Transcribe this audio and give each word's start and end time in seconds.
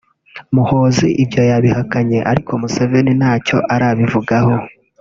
Muhoozi 0.53 1.07
ibyo 1.23 1.41
yabihakanye 1.49 2.19
ariko 2.31 2.51
Museveni 2.61 3.11
ntacyo 3.19 3.57
arabivugaho 3.73 4.53